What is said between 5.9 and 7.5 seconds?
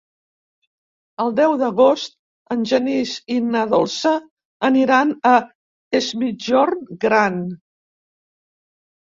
Es Migjorn Gran.